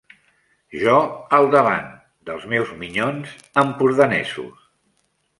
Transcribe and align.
Jo 0.83 0.93
al 1.37 1.49
davant 1.55 1.91
dels 2.29 2.47
meus 2.53 2.71
minyons 2.79 3.35
empordanesos. 3.63 4.65